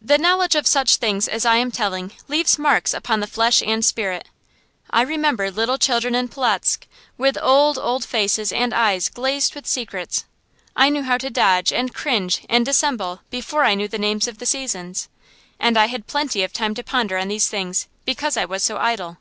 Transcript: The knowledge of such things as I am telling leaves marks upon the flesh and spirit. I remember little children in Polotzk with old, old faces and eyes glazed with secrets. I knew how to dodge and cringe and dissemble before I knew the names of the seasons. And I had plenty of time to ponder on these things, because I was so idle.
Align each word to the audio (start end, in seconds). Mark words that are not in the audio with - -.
The 0.00 0.18
knowledge 0.18 0.56
of 0.56 0.66
such 0.66 0.96
things 0.96 1.28
as 1.28 1.46
I 1.46 1.54
am 1.54 1.70
telling 1.70 2.10
leaves 2.26 2.58
marks 2.58 2.92
upon 2.92 3.20
the 3.20 3.28
flesh 3.28 3.62
and 3.64 3.84
spirit. 3.84 4.26
I 4.90 5.02
remember 5.02 5.52
little 5.52 5.78
children 5.78 6.16
in 6.16 6.26
Polotzk 6.26 6.88
with 7.16 7.38
old, 7.40 7.78
old 7.78 8.04
faces 8.04 8.50
and 8.50 8.74
eyes 8.74 9.08
glazed 9.08 9.54
with 9.54 9.68
secrets. 9.68 10.24
I 10.74 10.88
knew 10.88 11.04
how 11.04 11.16
to 11.18 11.30
dodge 11.30 11.72
and 11.72 11.94
cringe 11.94 12.42
and 12.48 12.66
dissemble 12.66 13.20
before 13.30 13.62
I 13.62 13.76
knew 13.76 13.86
the 13.86 13.98
names 14.00 14.26
of 14.26 14.38
the 14.38 14.46
seasons. 14.46 15.08
And 15.60 15.78
I 15.78 15.86
had 15.86 16.08
plenty 16.08 16.42
of 16.42 16.52
time 16.52 16.74
to 16.74 16.82
ponder 16.82 17.16
on 17.16 17.28
these 17.28 17.46
things, 17.46 17.86
because 18.04 18.36
I 18.36 18.44
was 18.44 18.64
so 18.64 18.78
idle. 18.78 19.18